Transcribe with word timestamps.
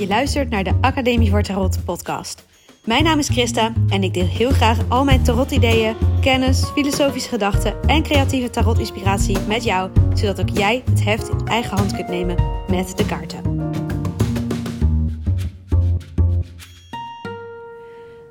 Je 0.00 0.06
luistert 0.06 0.50
naar 0.50 0.64
de 0.64 0.78
Academie 0.80 1.30
voor 1.30 1.42
Tarot 1.42 1.84
podcast. 1.84 2.46
Mijn 2.84 3.04
naam 3.04 3.18
is 3.18 3.28
Christa 3.28 3.72
en 3.88 4.02
ik 4.02 4.14
deel 4.14 4.26
heel 4.26 4.50
graag 4.50 4.78
al 4.88 5.04
mijn 5.04 5.22
tarot-ideeën, 5.22 5.96
kennis, 6.20 6.64
filosofische 6.64 7.28
gedachten 7.28 7.82
en 7.82 8.02
creatieve 8.02 8.50
tarot-inspiratie 8.50 9.38
met 9.38 9.64
jou, 9.64 9.90
zodat 10.14 10.40
ook 10.40 10.48
jij 10.48 10.82
het 10.90 11.04
heft 11.04 11.28
in 11.28 11.46
eigen 11.46 11.76
hand 11.76 11.94
kunt 11.94 12.08
nemen 12.08 12.36
met 12.68 12.96
de 12.96 13.06
kaarten. 13.06 13.70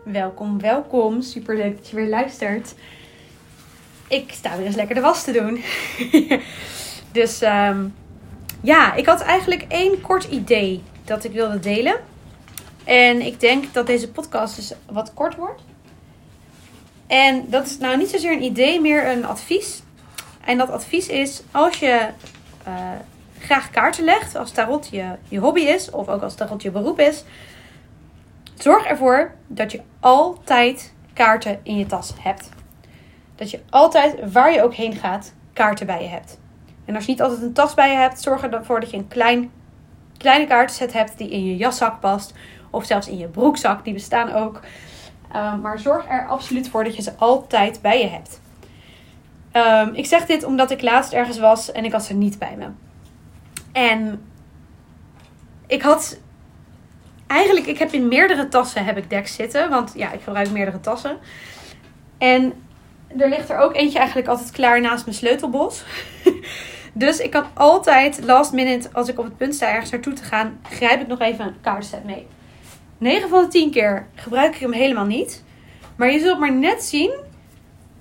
Welkom, 0.04 0.60
welkom. 0.60 1.22
Super 1.22 1.56
leuk 1.58 1.78
dat 1.78 1.90
je 1.90 1.96
weer 1.96 2.10
luistert. 2.10 2.76
Ik 4.08 4.32
sta 4.32 4.58
weer 4.58 4.66
eens 4.66 4.76
lekker 4.76 4.96
de 4.96 5.02
was 5.02 5.24
te 5.24 5.32
doen. 5.32 5.64
dus 7.20 7.42
ehm, 7.42 7.88
ja, 8.62 8.94
ik 8.94 9.06
had 9.06 9.22
eigenlijk 9.22 9.66
één 9.68 10.02
kort 10.02 10.24
idee 10.24 10.82
dat 11.10 11.24
ik 11.24 11.32
wilde 11.32 11.60
delen. 11.60 11.96
En 12.84 13.22
ik 13.22 13.40
denk 13.40 13.74
dat 13.74 13.88
deze 13.88 14.12
podcast 14.12 14.56
dus 14.56 14.74
wat 14.92 15.14
kort 15.14 15.36
wordt. 15.36 15.62
En 17.08 17.50
dat 17.50 17.66
is 17.66 17.78
nou 17.78 17.98
niet 17.98 18.10
zozeer 18.10 18.32
een 18.32 18.44
idee, 18.44 18.82
meer 18.82 19.08
een 19.08 19.26
advies. 19.26 19.82
En 20.46 20.58
dat 20.58 20.70
advies 20.70 21.08
is 21.08 21.42
als 21.52 21.80
je 21.80 22.08
uh, 22.68 22.74
graag 23.40 23.70
kaarten 23.70 24.04
legt, 24.04 24.36
als 24.36 24.52
tarot 24.52 24.88
je, 24.92 25.06
je 25.28 25.40
hobby 25.40 25.62
is, 25.62 25.90
of 25.90 26.08
ook 26.08 26.22
als 26.22 26.36
tarot 26.36 26.62
je 26.62 26.72
beroep 26.72 27.00
is, 27.00 27.24
zorg 28.56 28.86
ervoor 28.86 29.32
dat 29.48 29.72
je 29.72 29.82
altijd 30.00 30.94
kaarten 31.14 31.60
in 31.64 31.78
je 31.78 31.86
tas 31.86 32.14
hebt. 32.20 32.50
Dat 33.36 33.52
je 33.52 33.60
altijd, 33.70 34.32
waar 34.32 34.54
je 34.54 34.64
ook 34.64 34.74
heen 34.74 34.96
gaat, 34.96 35.34
kaarten 35.54 35.86
bij 35.86 36.02
je 36.02 36.10
hebt. 36.10 36.40
En 36.86 36.96
als 36.96 37.06
je 37.06 37.12
niet 37.12 37.22
altijd 37.22 37.42
een 37.42 37.54
tas 37.54 37.74
bij 37.74 37.92
je 37.92 37.98
hebt, 37.98 38.22
zorg 38.22 38.44
ervoor 38.44 38.80
dat 38.80 38.92
je 38.92 38.98
een 38.98 39.08
klein, 39.08 39.52
kleine 40.20 40.48
kaartenset 40.48 40.94
hebt 40.94 41.18
die 41.18 41.30
in 41.30 41.46
je 41.46 41.58
jaszak 41.58 42.00
past. 42.00 42.34
Of 42.70 42.86
zelfs 42.86 43.08
in 43.08 43.18
je 43.18 43.28
broekzak, 43.28 43.84
die 43.84 43.94
bestaan 43.94 44.34
ook. 44.34 44.60
Um, 45.36 45.62
maar 45.62 45.80
zorg 45.80 46.10
er 46.10 46.28
absoluut 46.28 46.70
voor 46.70 46.84
dat 46.84 46.96
je 46.96 47.02
ze 47.02 47.16
altijd 47.16 47.82
bij 47.82 48.00
je 48.00 48.08
hebt. 48.08 48.42
Um, 49.54 49.96
ik 49.96 50.06
zeg 50.06 50.26
dit 50.26 50.44
omdat 50.44 50.72
ik 50.72 50.82
laatst 50.82 51.14
ergens 51.14 51.40
was 51.40 51.72
en 51.72 51.86
ik 51.86 51.92
had 51.92 52.04
ze 52.04 52.14
niet 52.14 52.40
bij 52.40 52.56
me. 52.58 52.68
En 53.72 54.22
ik 55.68 55.82
had 55.82 56.20
eigenlijk, 57.28 57.66
ik 57.66 57.78
heb 57.78 57.92
in 57.92 58.08
meerdere 58.08 58.48
tassen 58.48 58.86
heb 58.86 58.98
ik 58.98 59.10
decks 59.10 59.36
zitten. 59.36 59.70
Want 59.70 59.92
ja, 59.96 60.12
ik 60.12 60.22
gebruik 60.22 60.52
meerdere 60.52 60.80
tassen. 60.80 61.18
En 62.18 62.54
er 63.18 63.30
ligt 63.30 63.50
er 63.50 63.58
ook 63.58 63.76
eentje 63.76 63.98
eigenlijk 63.98 64.28
altijd 64.28 64.52
klaar 64.52 64.82
naast 64.82 65.06
mijn 65.06 65.18
sleutelbos. 65.18 65.84
dus 66.94 67.20
ik 67.20 67.32
kan 67.32 67.46
altijd 67.54 68.24
last 68.24 68.52
minute, 68.52 68.90
als 68.94 69.08
ik 69.08 69.20
op 69.20 69.26
het 69.26 69.38
punt 69.38 69.56
sta 69.56 69.72
ergens 69.72 69.92
naartoe 69.92 70.14
te 70.14 70.24
gaan, 70.24 70.60
grijp 70.70 71.02
ik 71.02 71.08
nog 71.08 71.20
even 71.20 71.46
een 71.46 71.62
kaartset 71.62 72.04
mee. 72.04 72.28
9 72.98 73.30
van 73.30 73.44
de 73.44 73.48
10 73.48 73.72
keer 73.72 74.08
gebruik 74.16 74.56
ik 74.56 74.62
hem 74.62 74.74
helemaal 74.74 75.06
niet. 75.06 75.44
Maar 75.96 76.12
je 76.12 76.20
zult 76.20 76.40
maar 76.40 76.54
net 76.54 76.84
zien 76.84 77.12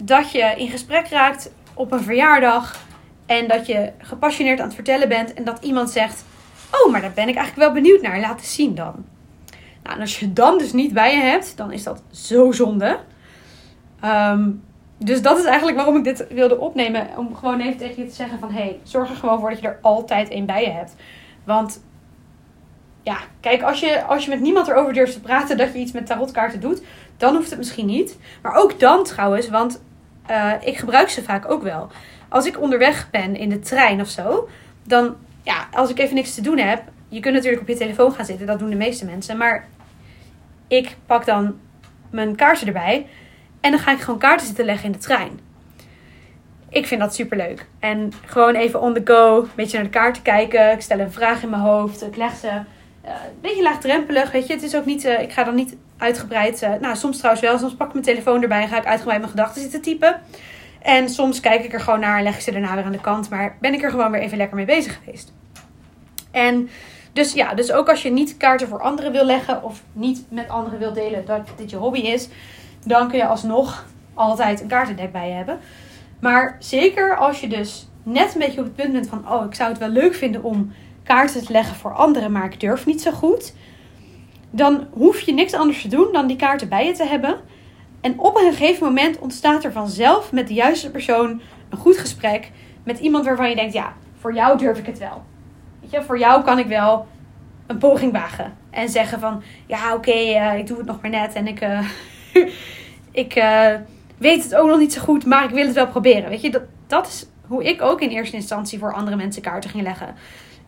dat 0.03 0.33
je 0.33 0.55
in 0.56 0.69
gesprek 0.69 1.08
raakt 1.08 1.50
op 1.75 1.92
een 1.92 2.03
verjaardag. 2.03 2.86
En 3.27 3.48
dat 3.48 3.67
je 3.67 3.92
gepassioneerd 3.98 4.61
aan 4.61 4.67
het 4.67 4.75
vertellen 4.75 5.08
bent. 5.08 5.34
En 5.34 5.45
dat 5.45 5.64
iemand 5.64 5.91
zegt: 5.91 6.25
Oh, 6.73 6.92
maar 6.92 7.00
daar 7.00 7.12
ben 7.14 7.28
ik 7.28 7.36
eigenlijk 7.36 7.73
wel 7.73 7.83
benieuwd 7.83 8.02
naar. 8.02 8.20
Laat 8.20 8.39
eens 8.39 8.55
zien 8.55 8.75
dan. 8.75 9.05
Nou, 9.83 9.97
en 9.97 10.00
als 10.00 10.20
je 10.20 10.33
dan 10.33 10.58
dus 10.58 10.73
niet 10.73 10.92
bij 10.92 11.14
je 11.14 11.23
hebt, 11.23 11.56
dan 11.56 11.73
is 11.73 11.83
dat 11.83 12.02
zo 12.11 12.52
zonde. 12.52 12.98
Um, 14.05 14.62
dus 14.99 15.23
dat 15.23 15.39
is 15.39 15.45
eigenlijk 15.45 15.77
waarom 15.77 15.97
ik 15.97 16.05
dit 16.05 16.27
wilde 16.29 16.59
opnemen. 16.59 17.09
Om 17.17 17.37
gewoon 17.37 17.61
even 17.61 17.79
tegen 17.79 18.03
je 18.03 18.09
te 18.09 18.15
zeggen 18.15 18.39
van... 18.39 18.51
hey, 18.51 18.81
zorg 18.83 19.11
er 19.11 19.17
gewoon 19.17 19.41
voor 19.41 19.51
dat 19.51 19.61
je 19.61 19.69
er 19.69 19.79
altijd 19.83 20.29
één 20.29 20.47
bij 20.47 20.63
je 20.63 20.71
hebt. 20.71 20.95
Want 21.45 21.81
ja, 23.03 23.19
kijk, 23.41 23.63
als 23.63 23.81
je, 23.81 24.05
als 24.05 24.25
je 24.25 24.31
met 24.31 24.41
niemand 24.41 24.69
erover 24.69 24.93
durft 24.93 25.13
te 25.13 25.21
praten 25.21 25.57
dat 25.57 25.73
je 25.73 25.79
iets 25.79 25.93
met 25.93 26.07
tarotkaarten 26.07 26.61
doet, 26.61 26.83
dan 27.17 27.35
hoeft 27.35 27.51
het 27.51 27.58
misschien 27.58 27.87
niet. 27.87 28.19
Maar 28.42 28.55
ook 28.55 28.81
dan 28.81 29.05
trouwens, 29.05 29.48
want 29.48 29.81
uh, 30.31 30.53
ik 30.61 30.77
gebruik 30.77 31.08
ze 31.08 31.23
vaak 31.23 31.51
ook 31.51 31.63
wel. 31.63 31.89
Als 32.29 32.47
ik 32.47 32.61
onderweg 32.61 33.11
ben 33.11 33.37
in 33.37 33.48
de 33.48 33.58
trein 33.58 34.01
of 34.01 34.08
zo, 34.08 34.48
dan, 34.83 35.17
ja, 35.42 35.69
als 35.73 35.91
ik 35.91 35.98
even 35.98 36.14
niks 36.14 36.35
te 36.35 36.41
doen 36.41 36.58
heb, 36.58 36.83
je 37.08 37.20
kunt 37.20 37.35
natuurlijk 37.35 37.63
op 37.63 37.69
je 37.69 37.77
telefoon 37.77 38.13
gaan 38.13 38.25
zitten, 38.25 38.47
dat 38.47 38.58
doen 38.58 38.70
de 38.70 38.77
meeste 38.77 39.05
mensen. 39.05 39.37
Maar 39.37 39.67
ik 40.67 40.97
pak 41.07 41.27
dan 41.27 41.58
mijn 42.11 42.37
kaarten 42.37 42.67
erbij 42.67 43.07
en 43.61 43.70
dan 43.70 43.80
ga 43.80 43.92
ik 43.92 44.01
gewoon 44.01 44.19
kaarten 44.19 44.46
zitten 44.46 44.64
leggen 44.64 44.86
in 44.86 44.92
de 44.92 44.98
trein. 44.98 45.41
Ik 46.69 46.86
vind 46.86 47.01
dat 47.01 47.14
super 47.14 47.36
leuk. 47.36 47.67
En 47.79 48.13
gewoon 48.24 48.55
even 48.55 48.80
on 48.80 48.95
the 48.95 49.01
go, 49.05 49.42
een 49.42 49.51
beetje 49.55 49.77
naar 49.77 49.86
de 49.86 49.92
kaarten 49.92 50.23
kijken. 50.23 50.73
Ik 50.73 50.80
stel 50.80 50.98
een 50.98 51.13
vraag 51.13 51.42
in 51.42 51.51
mijn 51.51 51.63
hoofd, 51.63 52.02
ik 52.02 52.17
leg 52.17 52.36
ze 52.36 52.48
een 52.48 52.64
uh, 53.05 53.41
beetje 53.41 53.63
laagdrempelig, 53.63 54.30
weet 54.30 54.46
je. 54.46 54.52
Het 54.52 54.63
is 54.63 54.77
ook 54.77 54.85
niet, 54.85 55.05
uh, 55.05 55.20
ik 55.20 55.33
ga 55.33 55.45
dan 55.45 55.55
niet 55.55 55.77
uitgebreid, 55.98 56.63
uh, 56.63 56.70
nou 56.80 56.96
soms 56.96 57.17
trouwens 57.17 57.45
wel, 57.46 57.58
soms 57.58 57.74
pak 57.74 57.86
ik 57.86 57.92
mijn 57.92 58.05
telefoon 58.05 58.42
erbij 58.42 58.63
en 58.63 58.69
ga 58.69 58.79
ik 58.79 58.86
uitgebreid 58.86 59.19
mijn 59.19 59.30
gedachten 59.30 59.63
zitten 59.63 59.83
typen. 59.83 60.20
En 60.83 61.08
soms 61.08 61.40
kijk 61.40 61.64
ik 61.64 61.73
er 61.73 61.80
gewoon 61.80 62.01
naar 62.01 62.19
en 62.19 62.23
leg 62.23 62.35
ik 62.35 62.40
ze 62.40 62.52
daarna 62.52 62.75
weer 62.75 62.85
aan 62.85 62.92
de 62.92 63.01
kant, 63.01 63.30
maar 63.30 63.57
ben 63.61 63.75
ik 63.75 63.83
er 63.83 63.90
gewoon 63.90 64.11
weer 64.11 64.20
even 64.20 64.39
lekker 64.39 64.57
mee 64.57 64.67
bezig 64.67 64.98
geweest. 65.05 65.33
En 66.30 66.69
dus 67.13 67.33
ja, 67.33 67.55
dus 67.55 67.73
ook 67.73 67.89
als 67.89 68.02
je 68.02 68.11
niet 68.11 68.36
kaarten 68.36 68.69
voor 68.69 68.80
anderen 68.80 69.13
wil 69.13 69.25
leggen 69.25 69.63
of 69.63 69.83
niet 69.92 70.25
met 70.29 70.48
anderen 70.48 70.79
wil 70.79 70.92
delen 70.92 71.25
dat 71.27 71.48
dit 71.57 71.70
je 71.70 71.77
hobby 71.77 72.01
is, 72.01 72.29
dan 72.89 73.09
kun 73.09 73.19
je 73.19 73.27
alsnog 73.27 73.87
altijd 74.15 74.61
een 74.61 74.69
kaartendek 74.69 75.13
bij 75.13 75.29
je 75.29 75.35
hebben. 75.35 75.59
Maar 76.21 76.57
zeker 76.59 77.17
als 77.17 77.41
je 77.41 77.49
dus 77.49 77.89
net 78.03 78.35
een 78.35 78.41
beetje 78.41 78.61
op 78.61 78.67
het 78.67 78.75
punt 78.75 78.93
bent 78.93 79.09
van, 79.09 79.33
oh, 79.33 79.45
ik 79.45 79.55
zou 79.55 79.69
het 79.71 79.79
wel 79.79 79.89
leuk 79.89 80.15
vinden 80.15 80.43
om 80.43 80.73
kaarten 81.03 81.45
te 81.45 81.53
leggen 81.53 81.77
voor 81.77 81.95
anderen, 81.95 82.33
maar 82.33 82.45
ik 82.45 82.61
durf 82.61 82.87
niet 82.87 83.03
zo 83.03 83.11
goed. 83.11 83.55
Dan 84.51 84.87
hoef 84.93 85.21
je 85.21 85.33
niks 85.33 85.53
anders 85.53 85.83
te 85.83 85.89
doen 85.89 86.13
dan 86.13 86.27
die 86.27 86.37
kaarten 86.37 86.69
bij 86.69 86.87
je 86.87 86.93
te 86.93 87.05
hebben. 87.05 87.37
En 88.01 88.19
op 88.19 88.37
een 88.37 88.53
gegeven 88.53 88.87
moment 88.87 89.19
ontstaat 89.19 89.65
er 89.65 89.73
vanzelf 89.73 90.33
met 90.33 90.49
de 90.49 90.55
juiste 90.55 90.91
persoon 90.91 91.41
een 91.69 91.79
goed 91.79 91.99
gesprek. 91.99 92.51
Met 92.85 92.99
iemand 92.99 93.25
waarvan 93.25 93.49
je 93.49 93.55
denkt, 93.55 93.73
ja, 93.73 93.93
voor 94.19 94.35
jou 94.35 94.59
durf 94.59 94.79
ik 94.79 94.87
het 94.87 94.99
wel. 94.99 95.23
Weet 95.81 95.91
je, 95.91 96.03
voor 96.03 96.19
jou 96.19 96.43
kan 96.43 96.59
ik 96.59 96.67
wel 96.67 97.07
een 97.67 97.79
poging 97.79 98.13
wagen. 98.13 98.53
En 98.70 98.89
zeggen 98.89 99.20
van, 99.20 99.43
ja, 99.67 99.95
oké, 99.95 100.11
uh, 100.11 100.59
ik 100.59 100.67
doe 100.67 100.77
het 100.77 100.87
nog 100.87 101.01
maar 101.01 101.11
net 101.11 101.33
en 101.33 101.47
ik, 101.47 101.63
uh, 101.63 101.89
ik 103.18 103.36
uh, 103.36 103.70
weet 104.17 104.42
het 104.42 104.55
ook 104.55 104.68
nog 104.68 104.79
niet 104.79 104.92
zo 104.92 105.01
goed, 105.01 105.27
maar 105.27 105.45
ik 105.45 105.51
wil 105.51 105.67
het 105.67 105.74
wel 105.74 105.89
proberen. 105.89 106.30
Weet 106.30 106.40
je, 106.40 106.51
dat, 106.51 106.62
dat 106.86 107.06
is 107.06 107.27
hoe 107.46 107.64
ik 107.64 107.83
ook 107.83 108.01
in 108.01 108.08
eerste 108.08 108.36
instantie 108.36 108.79
voor 108.79 108.92
andere 108.92 109.17
mensen 109.17 109.42
kaarten 109.42 109.70
ging 109.70 109.83
leggen 109.83 110.14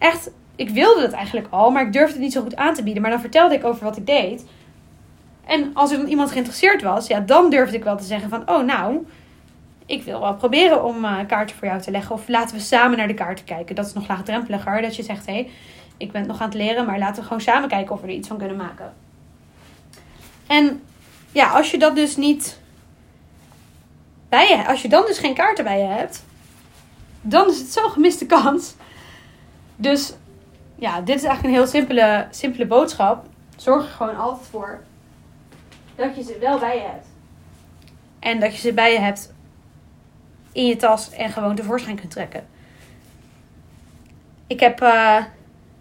echt, 0.00 0.30
ik 0.56 0.70
wilde 0.70 1.02
het 1.02 1.12
eigenlijk 1.12 1.46
al, 1.50 1.70
maar 1.70 1.86
ik 1.86 1.92
durfde 1.92 2.12
het 2.12 2.22
niet 2.22 2.32
zo 2.32 2.42
goed 2.42 2.56
aan 2.56 2.74
te 2.74 2.82
bieden. 2.82 3.02
Maar 3.02 3.10
dan 3.10 3.20
vertelde 3.20 3.54
ik 3.54 3.64
over 3.64 3.84
wat 3.84 3.96
ik 3.96 4.06
deed. 4.06 4.46
En 5.46 5.70
als 5.74 5.90
er 5.90 5.98
dan 5.98 6.06
iemand 6.06 6.30
geïnteresseerd 6.30 6.82
was, 6.82 7.06
ja, 7.06 7.20
dan 7.20 7.50
durfde 7.50 7.76
ik 7.76 7.84
wel 7.84 7.96
te 7.96 8.04
zeggen 8.04 8.30
van, 8.30 8.48
oh 8.48 8.64
nou, 8.64 9.06
ik 9.86 10.02
wil 10.02 10.20
wel 10.20 10.34
proberen 10.34 10.84
om 10.84 11.04
uh, 11.04 11.18
kaarten 11.26 11.56
voor 11.56 11.68
jou 11.68 11.80
te 11.80 11.90
leggen. 11.90 12.14
Of 12.14 12.28
laten 12.28 12.56
we 12.56 12.62
samen 12.62 12.98
naar 12.98 13.08
de 13.08 13.14
kaarten 13.14 13.44
kijken. 13.44 13.74
Dat 13.74 13.86
is 13.86 13.92
nog 13.92 14.08
laagdrempeliger. 14.08 14.82
Dat 14.82 14.96
je 14.96 15.02
zegt, 15.02 15.26
hé, 15.26 15.32
hey, 15.32 15.50
ik 15.96 16.12
ben 16.12 16.26
nog 16.26 16.40
aan 16.40 16.48
het 16.48 16.56
leren, 16.56 16.86
maar 16.86 16.98
laten 16.98 17.16
we 17.16 17.22
gewoon 17.22 17.40
samen 17.40 17.68
kijken 17.68 17.94
of 17.94 18.00
we 18.00 18.06
er 18.06 18.12
iets 18.12 18.28
van 18.28 18.38
kunnen 18.38 18.56
maken. 18.56 18.92
En 20.46 20.82
ja, 21.32 21.50
als 21.50 21.70
je 21.70 21.78
dat 21.78 21.94
dus 21.94 22.16
niet 22.16 22.58
bij 24.28 24.48
je, 24.48 24.66
als 24.66 24.82
je 24.82 24.88
dan 24.88 25.06
dus 25.06 25.18
geen 25.18 25.34
kaarten 25.34 25.64
bij 25.64 25.78
je 25.78 25.86
hebt, 25.86 26.24
dan 27.20 27.48
is 27.48 27.58
het 27.58 27.72
zo'n 27.72 27.90
gemiste 27.90 28.26
kans 28.26 28.74
dus 29.80 30.12
ja, 30.74 31.00
dit 31.00 31.16
is 31.16 31.24
eigenlijk 31.24 31.42
een 31.42 31.60
heel 31.60 31.70
simpele, 31.70 32.26
simpele 32.30 32.66
boodschap. 32.66 33.24
Zorg 33.56 33.84
er 33.84 33.90
gewoon 33.90 34.16
altijd 34.16 34.46
voor 34.46 34.80
dat 35.94 36.16
je 36.16 36.22
ze 36.22 36.38
wel 36.40 36.58
bij 36.58 36.76
je 36.76 36.82
hebt. 36.82 37.06
En 38.18 38.40
dat 38.40 38.54
je 38.54 38.60
ze 38.60 38.72
bij 38.72 38.92
je 38.92 38.98
hebt 38.98 39.32
in 40.52 40.66
je 40.66 40.76
tas 40.76 41.10
en 41.10 41.30
gewoon 41.30 41.54
tevoorschijn 41.54 41.96
kunt 41.96 42.10
trekken. 42.10 42.46
Ik 44.46 44.60
heb 44.60 44.82
uh, 44.82 45.24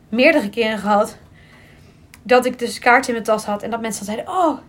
meerdere 0.09 0.49
keren 0.49 0.77
gehad 0.77 1.17
dat 2.23 2.45
ik 2.45 2.59
dus 2.59 2.79
kaartje 2.79 3.11
in 3.13 3.21
mijn 3.21 3.37
tas 3.37 3.45
had 3.45 3.63
en 3.63 3.69
dat 3.69 3.81
mensen 3.81 4.05
dan 4.05 4.15
zeiden: 4.15 4.35
Oh, 4.35 4.59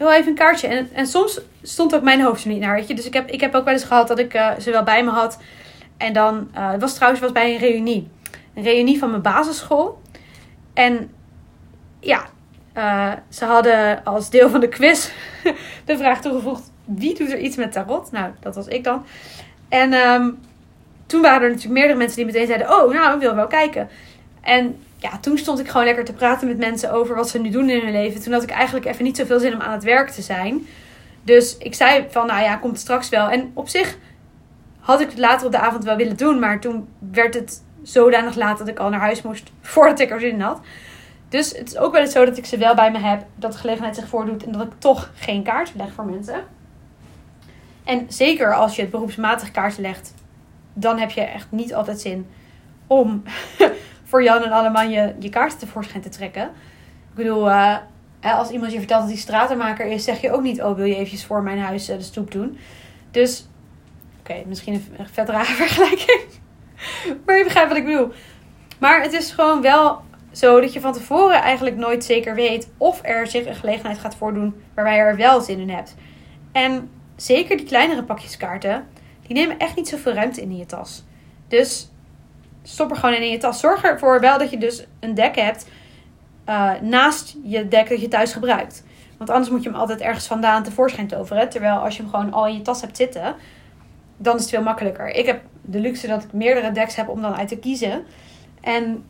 heel 0.00 0.12
even 0.12 0.28
een 0.28 0.34
kaartje. 0.34 0.66
En, 0.66 0.88
en 0.92 1.06
soms 1.06 1.40
stond 1.62 1.94
ook 1.94 2.02
mijn 2.02 2.20
hoofd 2.20 2.44
er 2.44 2.50
niet 2.50 2.60
naar, 2.60 2.74
weet 2.74 2.88
je. 2.88 2.94
Dus 2.94 3.06
ik 3.06 3.14
heb, 3.14 3.30
ik 3.30 3.40
heb 3.40 3.54
ook 3.54 3.64
wel 3.64 3.74
eens 3.74 3.84
gehad 3.84 4.08
dat 4.08 4.18
ik 4.18 4.34
uh, 4.34 4.50
ze 4.58 4.70
wel 4.70 4.82
bij 4.82 5.04
me 5.04 5.10
had. 5.10 5.38
En 5.96 6.12
dan, 6.12 6.48
uh, 6.54 6.70
het 6.70 6.80
was 6.80 6.94
trouwens 6.94 7.22
was 7.22 7.32
bij 7.32 7.52
een 7.52 7.58
reunie 7.58 8.08
een 8.54 8.62
reunie 8.62 8.98
van 8.98 9.10
mijn 9.10 9.22
basisschool. 9.22 10.00
En 10.74 11.10
ja, 12.00 12.26
uh, 12.76 13.12
ze 13.28 13.44
hadden 13.44 14.04
als 14.04 14.30
deel 14.30 14.50
van 14.50 14.60
de 14.60 14.68
quiz 14.68 15.10
de 15.84 15.96
vraag 15.96 16.20
toegevoegd: 16.20 16.70
wie 16.84 17.14
doet 17.14 17.32
er 17.32 17.38
iets 17.38 17.56
met 17.56 17.72
tarot? 17.72 18.12
Nou, 18.12 18.30
dat 18.40 18.54
was 18.54 18.66
ik 18.66 18.84
dan. 18.84 19.04
En 19.68 19.92
um, 19.92 20.38
toen 21.06 21.20
waren 21.20 21.42
er 21.42 21.48
natuurlijk 21.48 21.74
meerdere 21.74 21.98
mensen 21.98 22.16
die 22.16 22.26
meteen 22.26 22.46
zeiden: 22.46 22.70
Oh, 22.70 22.92
nou, 22.92 23.14
ik 23.14 23.20
wil 23.20 23.34
wel 23.34 23.46
kijken. 23.46 23.88
En 24.40 24.82
ja, 25.00 25.18
toen 25.18 25.38
stond 25.38 25.58
ik 25.58 25.68
gewoon 25.68 25.86
lekker 25.86 26.04
te 26.04 26.12
praten 26.12 26.48
met 26.48 26.58
mensen 26.58 26.92
over 26.92 27.14
wat 27.14 27.28
ze 27.28 27.38
nu 27.38 27.50
doen 27.50 27.70
in 27.70 27.80
hun 27.80 27.92
leven. 27.92 28.22
Toen 28.22 28.32
had 28.32 28.42
ik 28.42 28.50
eigenlijk 28.50 28.86
even 28.86 29.04
niet 29.04 29.16
zoveel 29.16 29.38
zin 29.38 29.54
om 29.54 29.60
aan 29.60 29.72
het 29.72 29.84
werk 29.84 30.10
te 30.10 30.22
zijn. 30.22 30.66
Dus 31.22 31.58
ik 31.58 31.74
zei 31.74 32.06
van, 32.10 32.26
nou 32.26 32.42
ja, 32.42 32.56
komt 32.56 32.78
straks 32.78 33.08
wel. 33.08 33.28
En 33.28 33.50
op 33.54 33.68
zich 33.68 33.96
had 34.78 35.00
ik 35.00 35.08
het 35.08 35.18
later 35.18 35.46
op 35.46 35.52
de 35.52 35.58
avond 35.58 35.84
wel 35.84 35.96
willen 35.96 36.16
doen. 36.16 36.38
Maar 36.38 36.60
toen 36.60 36.88
werd 36.98 37.34
het 37.34 37.62
zodanig 37.82 38.34
laat 38.34 38.58
dat 38.58 38.68
ik 38.68 38.78
al 38.78 38.90
naar 38.90 39.00
huis 39.00 39.22
moest 39.22 39.50
voordat 39.60 40.00
ik 40.00 40.10
er 40.10 40.20
zin 40.20 40.30
in 40.30 40.40
had. 40.40 40.60
Dus 41.28 41.56
het 41.58 41.68
is 41.68 41.76
ook 41.76 41.92
wel 41.92 42.00
eens 42.00 42.12
zo 42.12 42.24
dat 42.24 42.36
ik 42.36 42.46
ze 42.46 42.56
wel 42.56 42.74
bij 42.74 42.90
me 42.90 42.98
heb, 42.98 43.24
dat 43.34 43.52
de 43.52 43.58
gelegenheid 43.58 43.96
zich 43.96 44.08
voordoet 44.08 44.44
en 44.44 44.52
dat 44.52 44.62
ik 44.62 44.72
toch 44.78 45.10
geen 45.14 45.42
kaarten 45.42 45.76
leg 45.76 45.92
voor 45.92 46.04
mensen. 46.04 46.44
En 47.84 48.06
zeker 48.08 48.54
als 48.54 48.76
je 48.76 48.82
het 48.82 48.90
beroepsmatig 48.90 49.50
kaarten 49.50 49.82
legt, 49.82 50.14
dan 50.72 50.98
heb 50.98 51.10
je 51.10 51.20
echt 51.20 51.46
niet 51.50 51.74
altijd 51.74 52.00
zin 52.00 52.26
om 52.86 53.22
voor 54.10 54.22
Jan 54.22 54.42
en 54.42 54.50
Alleman 54.50 54.90
je, 54.90 55.14
je 55.18 55.28
kaarten 55.28 55.58
tevoorschijn 55.58 56.02
te 56.02 56.08
trekken. 56.08 56.42
Ik 56.42 57.14
bedoel, 57.14 57.48
uh, 57.48 57.76
als 58.20 58.50
iemand 58.50 58.72
je 58.72 58.78
vertelt 58.78 59.00
dat 59.00 59.10
hij 59.10 59.18
stratenmaker 59.18 59.86
is, 59.86 60.04
zeg 60.04 60.20
je 60.20 60.32
ook 60.32 60.42
niet: 60.42 60.62
Oh, 60.62 60.76
wil 60.76 60.84
je 60.84 60.94
eventjes 60.94 61.24
voor 61.24 61.42
mijn 61.42 61.58
huis 61.58 61.90
uh, 61.90 61.96
de 61.96 62.02
stoep 62.02 62.30
doen? 62.30 62.58
Dus, 63.10 63.46
oké, 64.20 64.42
misschien 64.46 64.74
een 64.74 65.06
vet 65.12 65.28
rare 65.28 65.54
vergelijking. 65.64 66.22
maar 67.24 67.36
je 67.36 67.44
begrijpt 67.44 67.68
wat 67.68 67.78
ik 67.78 67.84
bedoel. 67.84 68.12
Maar 68.78 69.02
het 69.02 69.12
is 69.12 69.30
gewoon 69.30 69.62
wel 69.62 70.00
zo 70.32 70.60
dat 70.60 70.72
je 70.72 70.80
van 70.80 70.92
tevoren 70.92 71.42
eigenlijk 71.42 71.76
nooit 71.76 72.04
zeker 72.04 72.34
weet 72.34 72.68
of 72.76 73.00
er 73.02 73.26
zich 73.26 73.46
een 73.46 73.54
gelegenheid 73.54 73.98
gaat 73.98 74.14
voordoen 74.14 74.54
waarbij 74.74 74.96
je 74.96 75.02
er 75.02 75.16
wel 75.16 75.40
zin 75.40 75.58
in 75.58 75.70
hebt. 75.70 75.94
En 76.52 76.90
zeker 77.16 77.56
die 77.56 77.66
kleinere 77.66 78.02
pakjes 78.02 78.36
kaarten, 78.36 78.86
die 79.26 79.36
nemen 79.36 79.58
echt 79.58 79.76
niet 79.76 79.88
zoveel 79.88 80.12
ruimte 80.12 80.42
in 80.42 80.50
in 80.50 80.56
je 80.56 80.66
tas. 80.66 81.04
Dus 81.48 81.90
stop 82.62 82.90
er 82.90 82.96
gewoon 82.96 83.14
in 83.14 83.22
in 83.22 83.30
je 83.30 83.38
tas. 83.38 83.60
Zorg 83.60 83.82
ervoor 83.82 84.20
wel 84.20 84.38
dat 84.38 84.50
je 84.50 84.58
dus 84.58 84.86
een 85.00 85.14
dek 85.14 85.36
hebt 85.36 85.66
uh, 86.48 86.70
naast 86.80 87.36
je 87.42 87.68
dek 87.68 87.88
dat 87.88 88.00
je 88.00 88.08
thuis 88.08 88.32
gebruikt. 88.32 88.84
Want 89.16 89.30
anders 89.30 89.50
moet 89.50 89.62
je 89.62 89.70
hem 89.70 89.78
altijd 89.78 90.00
ergens 90.00 90.26
vandaan 90.26 90.62
tevoorschijn 90.62 91.06
toveren. 91.06 91.48
Terwijl 91.48 91.76
als 91.76 91.96
je 91.96 92.02
hem 92.02 92.10
gewoon 92.10 92.32
al 92.32 92.46
in 92.46 92.54
je 92.54 92.62
tas 92.62 92.80
hebt 92.80 92.96
zitten, 92.96 93.34
dan 94.16 94.34
is 94.36 94.40
het 94.40 94.50
veel 94.50 94.62
makkelijker. 94.62 95.08
Ik 95.08 95.26
heb 95.26 95.40
de 95.62 95.80
luxe 95.80 96.06
dat 96.06 96.22
ik 96.22 96.32
meerdere 96.32 96.72
decks 96.72 96.96
heb 96.96 97.08
om 97.08 97.22
dan 97.22 97.34
uit 97.34 97.48
te 97.48 97.56
kiezen. 97.56 98.04
En 98.60 99.04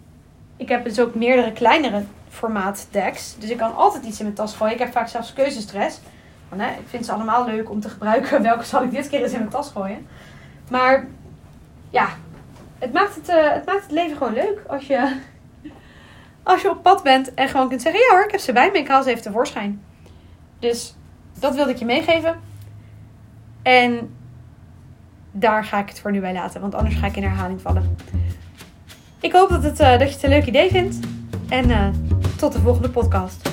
ik 0.56 0.69
heb 0.69 0.85
dus 0.85 1.00
ook 1.00 1.14
meerdere 1.14 1.52
kleinere 1.52 2.02
formaat 2.29 2.87
decks. 2.91 3.37
Dus 3.38 3.50
ik 3.50 3.56
kan 3.56 3.76
altijd 3.76 4.05
iets 4.05 4.19
in 4.19 4.25
mijn 4.25 4.37
tas 4.37 4.55
gooien. 4.55 4.75
Ik 4.75 4.81
heb 4.81 4.93
vaak 4.93 5.08
zelfs 5.08 5.32
keuzestress. 5.32 6.00
Want, 6.49 6.62
hè, 6.62 6.69
ik 6.69 6.87
vind 6.88 7.05
ze 7.05 7.12
allemaal 7.12 7.47
leuk 7.47 7.70
om 7.70 7.81
te 7.81 7.88
gebruiken. 7.88 8.43
Welke 8.50 8.64
zal 8.64 8.82
ik 8.82 8.91
dit 8.91 9.08
keer 9.08 9.23
eens 9.23 9.32
in 9.32 9.38
mijn 9.38 9.50
tas 9.50 9.70
gooien? 9.70 10.06
Maar 10.70 11.06
ja, 11.91 12.08
het 12.81 12.93
maakt 12.93 13.15
het, 13.15 13.29
uh, 13.29 13.53
het, 13.53 13.67
maakt 13.67 13.82
het 13.82 13.91
leven 13.91 14.17
gewoon 14.17 14.32
leuk 14.32 14.62
als 14.67 14.87
je, 14.87 15.17
als 16.43 16.62
je 16.62 16.71
op 16.71 16.82
pad 16.82 17.03
bent 17.03 17.35
en 17.35 17.49
gewoon 17.49 17.69
kunt 17.69 17.82
zeggen: 17.82 18.00
Ja 18.00 18.11
hoor, 18.11 18.25
ik 18.25 18.31
heb 18.31 18.41
ze 18.41 18.53
bij 18.53 18.71
me, 18.73 18.79
ik 18.79 18.88
haal 18.88 19.03
ze 19.03 19.11
even 19.11 19.23
tevoorschijn. 19.23 19.82
Dus 20.59 20.94
dat 21.38 21.55
wilde 21.55 21.71
ik 21.71 21.77
je 21.77 21.85
meegeven. 21.85 22.41
En 23.62 24.15
daar 25.31 25.65
ga 25.65 25.79
ik 25.79 25.88
het 25.88 26.00
voor 26.00 26.11
nu 26.11 26.21
bij 26.21 26.32
laten, 26.32 26.61
want 26.61 26.75
anders 26.75 26.97
ga 26.97 27.06
ik 27.06 27.17
in 27.17 27.23
herhaling 27.23 27.61
vallen. 27.61 27.97
Ik 29.21 29.33
hoop 29.33 29.49
dat, 29.49 29.62
het, 29.62 29.81
uh, 29.81 29.91
dat 29.99 30.09
je 30.09 30.15
het 30.15 30.23
een 30.23 30.31
leuk 30.31 30.47
idee 30.47 30.71
vindt. 30.71 30.99
En 31.49 31.71
uh, 31.71 31.88
tot 32.37 32.53
de 32.53 32.61
volgende 32.61 32.91
podcast. 32.91 33.50